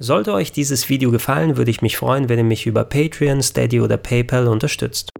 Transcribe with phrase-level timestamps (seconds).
[0.00, 3.80] Sollte euch dieses Video gefallen, würde ich mich freuen, wenn ihr mich über Patreon, Steady
[3.80, 5.10] oder PayPal unterstützt.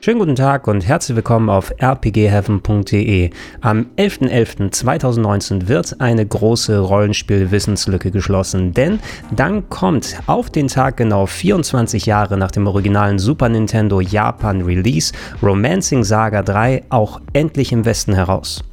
[0.00, 3.28] Schönen guten Tag und herzlich willkommen auf rpgheaven.de.
[3.60, 9.00] Am 11.11.2019 wird eine große Rollenspiel-Wissenslücke geschlossen, denn
[9.36, 15.12] dann kommt auf den Tag genau 24 Jahre nach dem originalen Super Nintendo Japan Release
[15.42, 18.64] Romancing Saga 3 auch endlich im Westen heraus.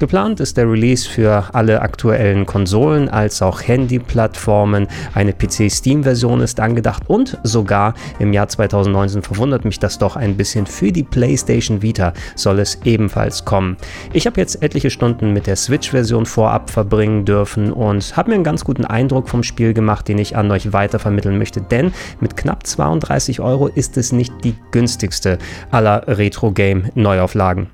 [0.00, 4.88] Geplant ist der Release für alle aktuellen Konsolen als auch Handy-Plattformen.
[5.12, 10.64] Eine PC-Steam-Version ist angedacht und sogar im Jahr 2019 verwundert mich das doch ein bisschen.
[10.64, 13.76] Für die PlayStation Vita soll es ebenfalls kommen.
[14.14, 18.44] Ich habe jetzt etliche Stunden mit der Switch-Version vorab verbringen dürfen und habe mir einen
[18.44, 21.60] ganz guten Eindruck vom Spiel gemacht, den ich an euch weitervermitteln möchte.
[21.60, 25.36] Denn mit knapp 32 Euro ist es nicht die günstigste
[25.70, 27.66] aller Retro-Game-Neuauflagen.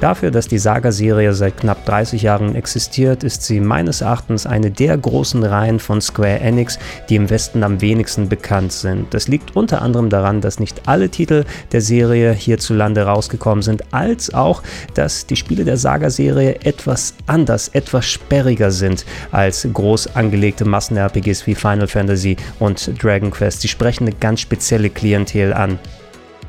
[0.00, 4.96] Dafür, dass die Saga-Serie seit knapp 30 Jahren existiert, ist sie meines Erachtens eine der
[4.96, 6.78] großen Reihen von Square Enix,
[7.10, 9.12] die im Westen am wenigsten bekannt sind.
[9.12, 14.32] Das liegt unter anderem daran, dass nicht alle Titel der Serie hierzulande rausgekommen sind, als
[14.32, 14.62] auch,
[14.94, 21.54] dass die Spiele der Saga-Serie etwas anders, etwas sperriger sind als groß angelegte Massen-RPGs wie
[21.54, 23.60] Final Fantasy und Dragon Quest.
[23.60, 25.78] Sie sprechen eine ganz spezielle Klientel an.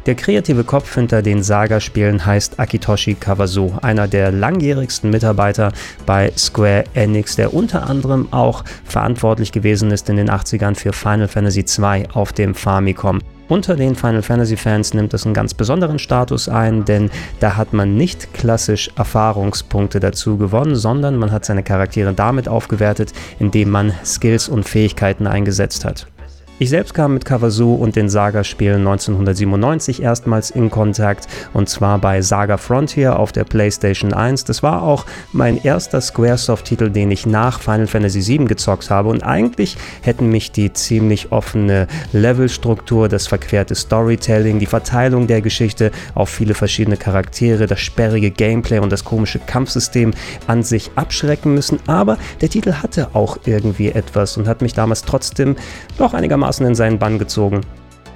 [0.07, 5.71] Der kreative Kopf hinter den Saga-Spielen heißt Akitoshi Kawasu, einer der langjährigsten Mitarbeiter
[6.07, 11.27] bei Square Enix, der unter anderem auch verantwortlich gewesen ist in den 80ern für Final
[11.27, 13.19] Fantasy II auf dem Famicom.
[13.47, 17.71] Unter den Final Fantasy Fans nimmt es einen ganz besonderen Status ein, denn da hat
[17.71, 23.93] man nicht klassisch Erfahrungspunkte dazu gewonnen, sondern man hat seine Charaktere damit aufgewertet, indem man
[24.03, 26.07] Skills und Fähigkeiten eingesetzt hat.
[26.61, 32.21] Ich selbst kam mit Kawasu und den Saga-Spielen 1997 erstmals in Kontakt und zwar bei
[32.21, 34.43] Saga Frontier auf der PlayStation 1.
[34.43, 39.23] Das war auch mein erster Squaresoft-Titel, den ich nach Final Fantasy VII gezockt habe und
[39.23, 46.29] eigentlich hätten mich die ziemlich offene Levelstruktur, das verquerte Storytelling, die Verteilung der Geschichte auf
[46.29, 50.13] viele verschiedene Charaktere, das sperrige Gameplay und das komische Kampfsystem
[50.45, 55.01] an sich abschrecken müssen, aber der Titel hatte auch irgendwie etwas und hat mich damals
[55.01, 55.55] trotzdem
[55.97, 57.61] doch einigermaßen dermaßen in seinen Bann gezogen.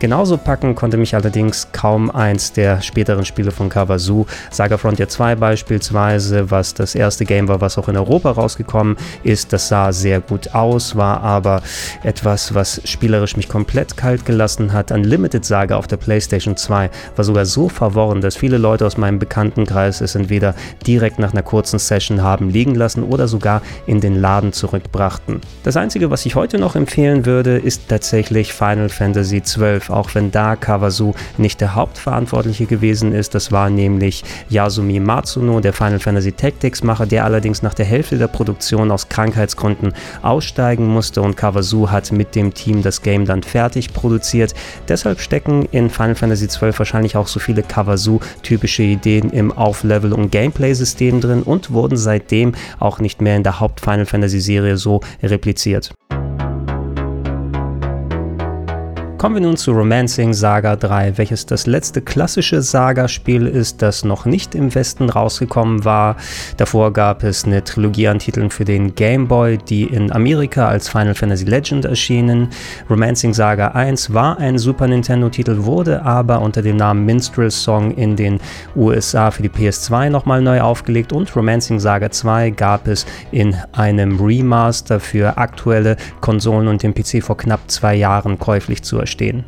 [0.06, 4.28] Genauso packen konnte mich allerdings kaum eins der späteren Spiele von Kawasu.
[4.52, 9.52] Saga Frontier 2 beispielsweise, was das erste Game war, was auch in Europa rausgekommen ist.
[9.52, 11.64] Das sah sehr gut aus, war aber
[12.04, 14.92] etwas, was spielerisch mich komplett kalt gelassen hat.
[14.92, 19.18] Unlimited Saga auf der PlayStation 2 war sogar so verworren, dass viele Leute aus meinem
[19.18, 20.54] Bekanntenkreis es entweder
[20.86, 25.42] direkt nach einer kurzen Session haben liegen lassen oder sogar in den Laden zurückbrachten.
[25.64, 30.32] Das einzige, was ich heute noch empfehlen würde, ist tatsächlich Final Fantasy 12 auch wenn
[30.32, 33.36] da Kawasu nicht der Hauptverantwortliche gewesen ist.
[33.36, 38.18] Das war nämlich Yasumi Matsuno, der Final Fantasy Tactics Macher, der allerdings nach der Hälfte
[38.18, 43.44] der Produktion aus Krankheitsgründen aussteigen musste und Kawasu hat mit dem Team das Game dann
[43.44, 44.54] fertig produziert.
[44.88, 50.32] Deshalb stecken in Final Fantasy XII wahrscheinlich auch so viele Kawasu-typische Ideen im Auflevel- und
[50.32, 55.94] Gameplay-System drin und wurden seitdem auch nicht mehr in der Haupt-Final Fantasy-Serie so repliziert.
[59.26, 64.26] Kommen wir nun zu Romancing Saga 3, welches das letzte klassische Saga-Spiel ist, das noch
[64.26, 66.18] nicht im Westen rausgekommen war.
[66.58, 70.90] Davor gab es eine Trilogie an Titeln für den Game Boy, die in Amerika als
[70.90, 72.50] Final Fantasy Legend erschienen.
[72.88, 78.16] Romancing Saga 1 war ein Super Nintendo-Titel, wurde aber unter dem Namen Minstrel Song in
[78.16, 78.40] den
[78.76, 84.24] USA für die PS2 nochmal neu aufgelegt und Romancing Saga 2 gab es in einem
[84.24, 89.46] Remaster für aktuelle Konsolen und den PC vor knapp zwei Jahren käuflich zu erstellen verstehen.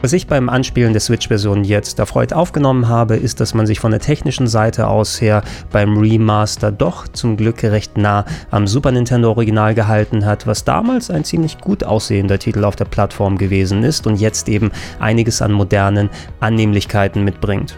[0.00, 3.90] Was ich beim Anspielen der Switch-Version jetzt erfreut aufgenommen habe, ist, dass man sich von
[3.90, 5.42] der technischen Seite aus her
[5.72, 11.10] beim Remaster doch zum Glück recht nah am Super Nintendo Original gehalten hat, was damals
[11.10, 15.52] ein ziemlich gut aussehender Titel auf der Plattform gewesen ist und jetzt eben einiges an
[15.52, 17.74] modernen Annehmlichkeiten mitbringt.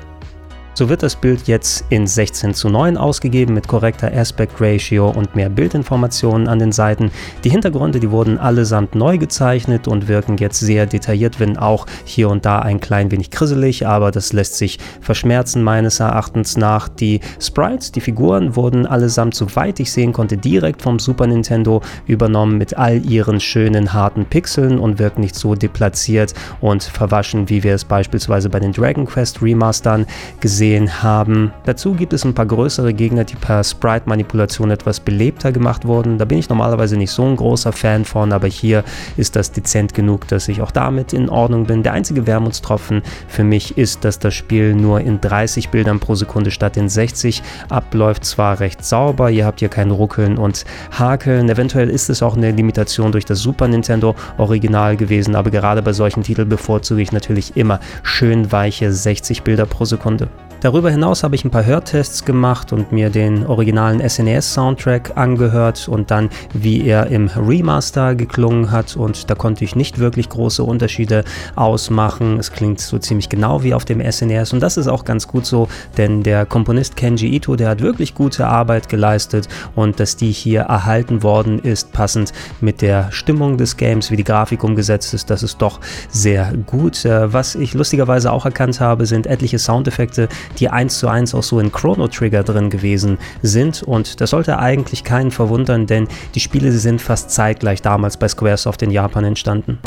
[0.79, 5.35] So wird das Bild jetzt in 16 zu 9 ausgegeben mit korrekter Aspect Ratio und
[5.35, 7.11] mehr Bildinformationen an den Seiten.
[7.45, 12.29] Die Hintergründe, die wurden allesamt neu gezeichnet und wirken jetzt sehr detailliert, wenn auch hier
[12.29, 16.89] und da ein klein wenig krisselig, aber das lässt sich verschmerzen meines Erachtens nach.
[16.89, 22.59] Die Sprites, die Figuren wurden allesamt, soweit ich sehen konnte, direkt vom Super Nintendo übernommen
[22.59, 27.75] mit all ihren schönen harten Pixeln und wirken nicht so deplatziert und verwaschen, wie wir
[27.75, 30.05] es beispielsweise bei den Dragon Quest Remastern
[30.41, 31.53] gesehen gesehen haben.
[31.65, 36.19] Dazu gibt es ein paar größere Gegner, die per Sprite-Manipulation etwas belebter gemacht wurden.
[36.19, 38.83] Da bin ich normalerweise nicht so ein großer Fan von, aber hier
[39.17, 41.85] ist das dezent genug, dass ich auch damit in Ordnung bin.
[41.85, 46.51] Der einzige Wermutstropfen für mich ist, dass das Spiel nur in 30 Bildern pro Sekunde
[46.51, 48.25] statt in 60 abläuft.
[48.25, 50.65] Zwar recht sauber, ihr habt hier kein Ruckeln und
[50.99, 51.49] Hakeln.
[51.49, 55.93] Eventuell ist es auch eine Limitation durch das Super Nintendo Original gewesen, aber gerade bei
[55.93, 60.29] solchen Titeln bevorzuge ich natürlich immer schön weiche 60 Bilder pro Sekunde.
[60.61, 66.11] Darüber hinaus habe ich ein paar Hörtests gemacht und mir den originalen SNES-Soundtrack angehört und
[66.11, 68.97] dann, wie er im Remaster geklungen hat.
[68.97, 71.25] Und da konnte ich nicht wirklich große Unterschiede
[71.57, 72.39] ausmachen.
[72.39, 75.45] Es klingt so ziemlich genau wie auf dem SNES und das ist auch ganz gut
[75.45, 75.69] so,
[75.99, 80.63] denn der Komponist Kenji Ito, der hat wirklich gute Arbeit geleistet und dass die hier
[80.63, 85.43] erhalten worden ist, passend mit der Stimmung des Games, wie die Grafik umgesetzt ist, das
[85.43, 85.81] ist doch
[86.11, 87.05] sehr gut.
[87.05, 91.43] Äh, was ich lustigerweise auch erkannt habe, sind etliche Soundeffekte, die eins zu eins auch
[91.43, 93.83] so in Chrono Trigger drin gewesen sind.
[93.83, 98.83] Und das sollte eigentlich keinen verwundern, denn die Spiele sind fast zeitgleich damals bei Squaresoft
[98.83, 99.79] in Japan entstanden.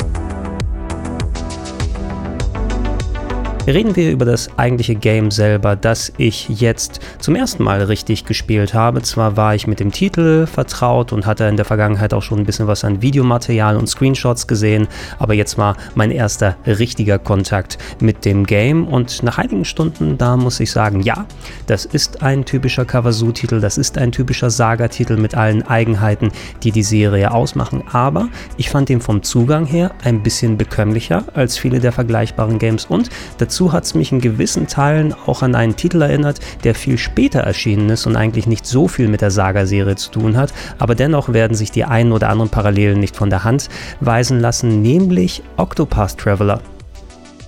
[3.66, 8.74] Reden wir über das eigentliche Game selber, das ich jetzt zum ersten Mal richtig gespielt
[8.74, 9.02] habe.
[9.02, 12.46] Zwar war ich mit dem Titel vertraut und hatte in der Vergangenheit auch schon ein
[12.46, 18.24] bisschen was an Videomaterial und Screenshots gesehen, aber jetzt war mein erster richtiger Kontakt mit
[18.24, 18.88] dem Game.
[18.88, 21.26] Und nach einigen Stunden, da muss ich sagen, ja,
[21.66, 26.82] das ist ein typischer Kawasu-Titel, das ist ein typischer Saga-Titel mit allen Eigenheiten, die die
[26.82, 31.92] Serie ausmachen, aber ich fand ihn vom Zugang her ein bisschen bekömmlicher als viele der
[31.92, 32.86] vergleichbaren Games.
[32.86, 36.74] Und dazu Dazu hat es mich in gewissen Teilen auch an einen Titel erinnert, der
[36.74, 40.54] viel später erschienen ist und eigentlich nicht so viel mit der Saga-Serie zu tun hat,
[40.78, 43.68] aber dennoch werden sich die einen oder anderen Parallelen nicht von der Hand
[44.00, 46.62] weisen lassen, nämlich Octopath Traveler.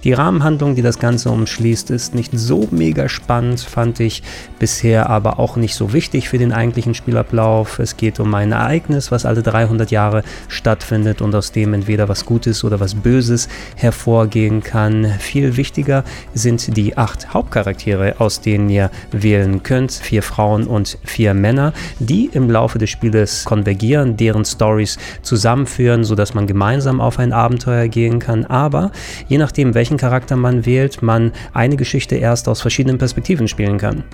[0.04, 4.25] Die Rahmenhandlung, die das Ganze umschließt, ist nicht so mega spannend, fand ich
[4.58, 7.78] bisher aber auch nicht so wichtig für den eigentlichen Spielablauf.
[7.78, 12.26] Es geht um ein Ereignis, was alle 300 Jahre stattfindet und aus dem entweder was
[12.26, 15.06] Gutes oder was Böses hervorgehen kann.
[15.20, 16.02] Viel wichtiger
[16.34, 19.93] sind die acht Hauptcharaktere, aus denen ihr wählen könnt.
[19.93, 26.34] Vier Frauen und vier Männer, die im Laufe des Spieles konvergieren, deren Stories zusammenführen, sodass
[26.34, 28.46] man gemeinsam auf ein Abenteuer gehen kann.
[28.46, 28.90] Aber
[29.28, 33.76] je nachdem, welchen welchen Charakter man wählt, man eine Geschichte erst aus verschiedenen Perspektiven spielen
[33.76, 34.04] kann.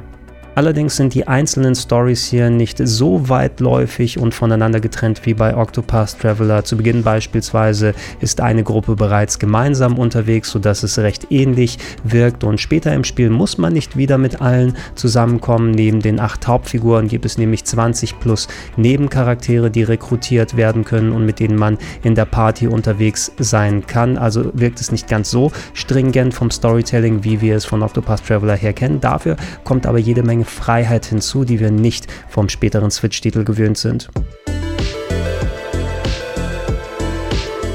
[0.58, 6.19] Allerdings sind die einzelnen Stories hier nicht so weitläufig und voneinander getrennt wie bei Octopath
[6.19, 6.64] Traveler.
[6.64, 12.60] Zu Beginn beispielsweise ist eine Gruppe bereits gemeinsam unterwegs, sodass es recht ähnlich wirkt und
[12.60, 15.70] später im Spiel muss man nicht wieder mit allen zusammenkommen.
[15.70, 21.25] Neben den acht Hauptfiguren gibt es nämlich 20 plus Nebencharaktere, die rekrutiert werden können und
[21.25, 24.19] mit denen man in der Party unterwegs sein kann.
[24.19, 28.56] Also wirkt es nicht ganz so stringent vom Storytelling, wie wir es von Octopath Traveler
[28.56, 29.00] her kennen.
[29.00, 34.08] Dafür kommt aber jede Menge Freiheit hinzu, die wir nicht vom späteren Switch-Titel gewöhnt sind.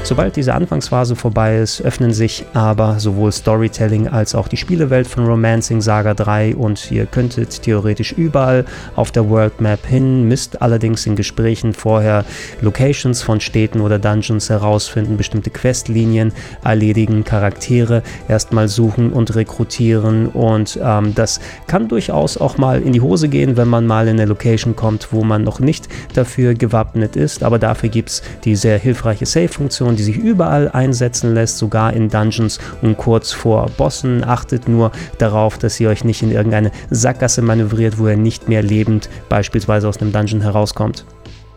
[0.06, 5.24] Sobald diese Anfangsphase vorbei ist, öffnen sich aber sowohl Storytelling als auch die Spielewelt von
[5.24, 8.66] Romancing Saga 3 und ihr könntet theoretisch überall
[8.96, 12.26] auf der World Map hin, müsst allerdings in Gesprächen vorher
[12.60, 20.28] Locations von Städten oder Dungeons herausfinden, bestimmte Questlinien erledigen, Charaktere erstmal suchen und rekrutieren.
[20.28, 24.20] Und ähm, das kann durchaus auch mal in die Hose gehen, wenn man mal in
[24.20, 28.54] eine Location kommt, wo man noch nicht dafür gewappnet ist, aber dafür gibt es die
[28.54, 33.70] sehr hilfreiche Save-Funktion, Funktion, die sich überall einsetzen lässt, sogar in Dungeons und kurz vor
[33.76, 34.24] Bossen.
[34.24, 38.62] Achtet nur darauf, dass ihr euch nicht in irgendeine Sackgasse manövriert, wo ihr nicht mehr
[38.62, 41.04] lebend beispielsweise aus einem Dungeon herauskommt.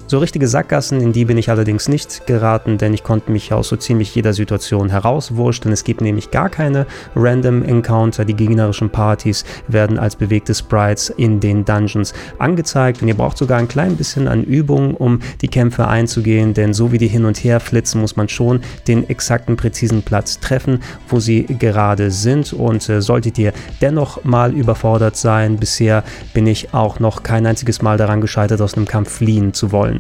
[0.10, 3.68] So richtige Sackgassen, in die bin ich allerdings nicht geraten, denn ich konnte mich aus
[3.68, 5.74] so ziemlich jeder Situation herauswurschteln.
[5.74, 8.24] Es gibt nämlich gar keine Random Encounter.
[8.24, 13.60] Die gegnerischen Partys werden als bewegte Sprites in den Dungeons angezeigt und ihr braucht sogar
[13.60, 17.44] ein klein bisschen an Übung, um die Kämpfe einzugehen, denn so wie die hin und
[17.44, 20.80] her flitzen, muss man schon den exakten, präzisen Platz treffen,
[21.10, 26.74] wo sie gerade sind und äh, solltet ihr dennoch mal überfordert sein, bisher bin ich
[26.74, 29.97] auch noch kein einziges Mal daran gescheitert, aus einem Kampf fliehen zu wollen.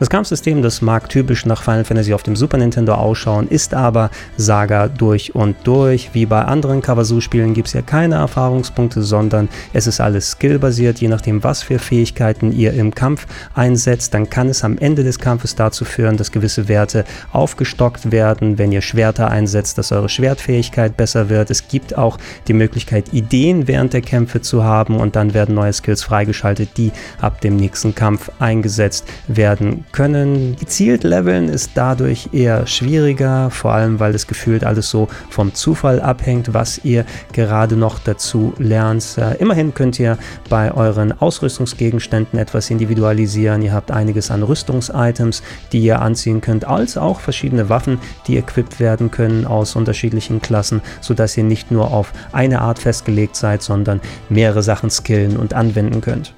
[0.00, 4.08] Das Kampfsystem, das mag typisch nach Final Fantasy auf dem Super Nintendo ausschauen, ist aber
[4.38, 6.14] Saga durch und durch.
[6.14, 11.02] Wie bei anderen Kawasu-Spielen gibt es ja keine Erfahrungspunkte, sondern es ist alles skillbasiert.
[11.02, 15.18] Je nachdem, was für Fähigkeiten ihr im Kampf einsetzt, dann kann es am Ende des
[15.18, 18.56] Kampfes dazu führen, dass gewisse Werte aufgestockt werden.
[18.56, 21.50] Wenn ihr Schwerter einsetzt, dass eure Schwertfähigkeit besser wird.
[21.50, 22.16] Es gibt auch
[22.48, 26.90] die Möglichkeit, Ideen während der Kämpfe zu haben und dann werden neue Skills freigeschaltet, die
[27.20, 30.56] ab dem nächsten Kampf eingesetzt werden können.
[30.56, 36.00] Gezielt leveln ist dadurch eher schwieriger, vor allem weil es gefühlt alles so vom Zufall
[36.00, 39.18] abhängt, was ihr gerade noch dazu lernt.
[39.18, 40.18] Äh, immerhin könnt ihr
[40.48, 43.62] bei euren Ausrüstungsgegenständen etwas individualisieren.
[43.62, 45.42] Ihr habt einiges an Rüstungsitems,
[45.72, 50.82] die ihr anziehen könnt, als auch verschiedene Waffen, die equipped werden können aus unterschiedlichen Klassen,
[51.00, 56.00] sodass ihr nicht nur auf eine Art festgelegt seid, sondern mehrere Sachen skillen und anwenden
[56.00, 56.34] könnt.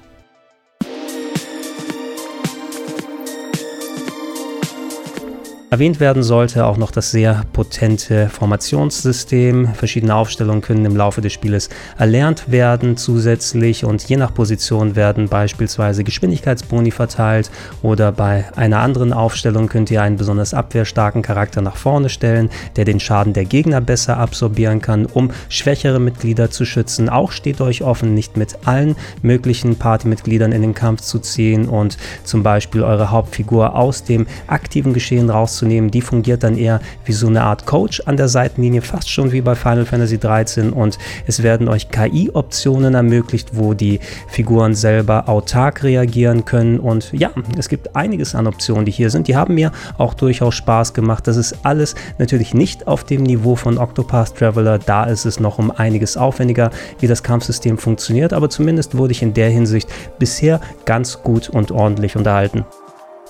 [5.73, 9.69] Erwähnt werden sollte auch noch das sehr potente Formationssystem.
[9.73, 15.29] Verschiedene Aufstellungen können im Laufe des Spieles erlernt werden zusätzlich und je nach Position werden
[15.29, 17.49] beispielsweise Geschwindigkeitsboni verteilt
[17.81, 22.85] oder bei einer anderen Aufstellung könnt ihr einen besonders abwehrstarken Charakter nach vorne stellen, der
[22.85, 27.09] den Schaden der Gegner besser absorbieren kann, um schwächere Mitglieder zu schützen.
[27.09, 31.97] Auch steht euch offen, nicht mit allen möglichen Partymitgliedern in den Kampf zu ziehen und
[32.23, 37.13] zum Beispiel eure Hauptfigur aus dem aktiven Geschehen rauszunehmen aufzunehmen, die fungiert dann eher wie
[37.13, 40.97] so eine Art Coach an der Seitenlinie, fast schon wie bei Final Fantasy 13 und
[41.25, 47.69] es werden euch KI-Optionen ermöglicht, wo die Figuren selber autark reagieren können und ja, es
[47.69, 49.29] gibt einiges an Optionen, die hier sind.
[49.29, 51.27] Die haben mir auch durchaus Spaß gemacht.
[51.27, 55.59] Das ist alles natürlich nicht auf dem Niveau von Octopath Traveler, da ist es noch
[55.59, 59.87] um einiges aufwendiger, wie das Kampfsystem funktioniert, aber zumindest wurde ich in der Hinsicht
[60.19, 62.65] bisher ganz gut und ordentlich unterhalten.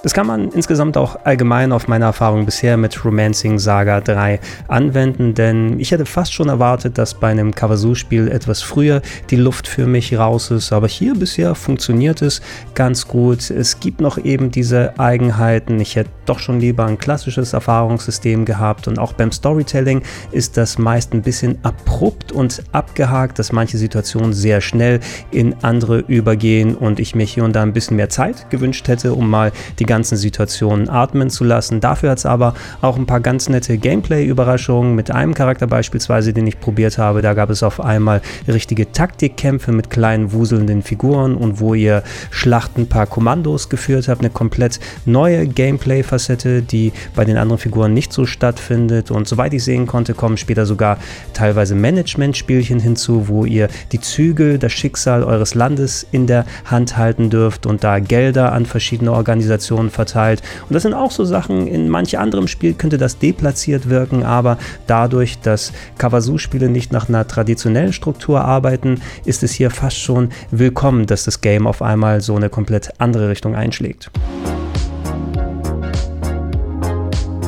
[0.03, 5.33] Das kann man insgesamt auch allgemein auf meine Erfahrung bisher mit Romancing Saga 3 anwenden,
[5.33, 9.87] denn ich hätte fast schon erwartet, dass bei einem Kawasu-Spiel etwas früher die Luft für
[9.87, 12.41] mich raus ist, aber hier bisher funktioniert es
[12.75, 13.49] ganz gut.
[13.49, 15.79] Es gibt noch eben diese Eigenheiten.
[15.79, 20.01] Ich hätte doch schon lieber ein klassisches Erfahrungssystem gehabt und auch beim Storytelling
[20.33, 24.99] ist das meist ein bisschen abrupt und abgehakt, dass manche Situationen sehr schnell
[25.31, 29.13] in andere übergehen und ich mir hier und da ein bisschen mehr Zeit gewünscht hätte,
[29.13, 31.79] um mal die ganzen Situationen atmen zu lassen.
[31.79, 36.47] Dafür hat es aber auch ein paar ganz nette Gameplay-Überraschungen mit einem Charakter beispielsweise, den
[36.47, 37.21] ich probiert habe.
[37.21, 42.89] Da gab es auf einmal richtige Taktikkämpfe mit kleinen wuselnden Figuren und wo ihr Schlachten
[42.89, 44.21] paar Kommandos geführt habt.
[44.21, 49.11] Eine komplett neue Gameplay-Facette, die bei den anderen Figuren nicht so stattfindet.
[49.11, 50.97] Und soweit ich sehen konnte, kommen später sogar
[51.33, 57.29] teilweise Management-Spielchen hinzu, wo ihr die Zügel, das Schicksal eures Landes in der Hand halten
[57.29, 60.41] dürft und da Gelder an verschiedene Organisationen Positionen verteilt.
[60.67, 64.57] Und das sind auch so Sachen, in manch anderem Spiel könnte das deplatziert wirken, aber
[64.87, 71.05] dadurch, dass Kawasu-Spiele nicht nach einer traditionellen Struktur arbeiten, ist es hier fast schon willkommen,
[71.05, 74.11] dass das Game auf einmal so eine komplett andere Richtung einschlägt.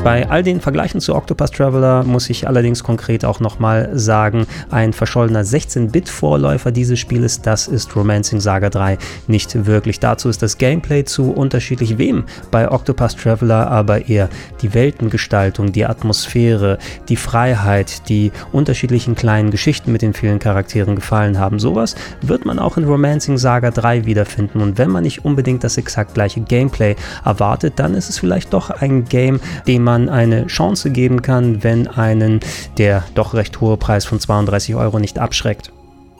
[0.05, 4.93] Bei all den Vergleichen zu Octopus Traveler muss ich allerdings konkret auch nochmal sagen, ein
[4.93, 9.99] verschollener 16-Bit-Vorläufer dieses Spieles, das ist Romancing Saga 3 nicht wirklich.
[9.99, 14.29] Dazu ist das Gameplay zu unterschiedlich wem bei Octopus Traveler aber eher
[14.61, 16.77] die Weltengestaltung, die Atmosphäre,
[17.09, 21.57] die Freiheit, die unterschiedlichen kleinen Geschichten mit den vielen Charakteren gefallen haben.
[21.57, 25.79] Sowas wird man auch in Romancing Saga 3 wiederfinden und wenn man nicht unbedingt das
[25.79, 30.47] exakt gleiche Gameplay erwartet, dann ist es vielleicht doch ein Game, dem man man eine
[30.47, 32.41] Chance geben kann, wenn einen
[32.77, 35.71] der doch recht hohe Preis von 32 Euro nicht abschreckt.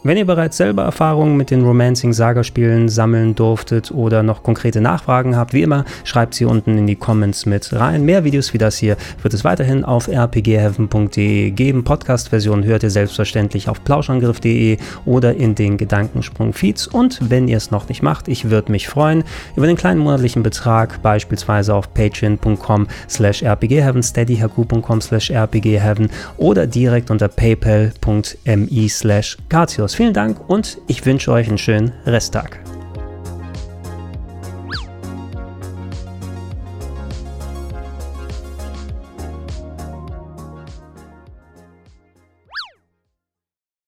[0.06, 4.80] Wenn ihr bereits selber Erfahrungen mit den Romancing Saga Spielen sammeln durftet oder noch konkrete
[4.80, 8.06] Nachfragen habt, wie immer, schreibt sie unten in die Comments mit rein.
[8.06, 11.84] Mehr Videos wie das hier wird es weiterhin auf rpgheaven.de geben.
[11.84, 16.86] Podcast-Version hört ihr selbstverständlich auf plauschangriff.de oder in den Gedankensprung-Feeds.
[16.86, 19.24] Und wenn ihr es noch nicht macht, ich würde mich freuen
[19.56, 27.10] über den kleinen monatlichen Betrag, beispielsweise auf patreon.com slash rpgheaven, steadyhaku.com slash rpgheaven oder direkt
[27.10, 29.38] unter paypal.me slash
[29.96, 32.60] Vielen Dank und ich wünsche euch einen schönen Resttag.